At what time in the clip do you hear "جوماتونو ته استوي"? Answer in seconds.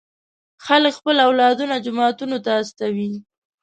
1.85-3.11